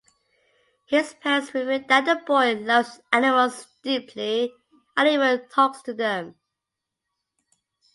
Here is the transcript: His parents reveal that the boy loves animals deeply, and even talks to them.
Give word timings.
His 0.87 1.13
parents 1.13 1.53
reveal 1.53 1.85
that 1.89 2.05
the 2.05 2.15
boy 2.25 2.55
loves 2.55 2.99
animals 3.13 3.67
deeply, 3.83 4.51
and 4.97 5.07
even 5.07 5.47
talks 5.49 5.83
to 5.83 5.93
them. 5.93 6.33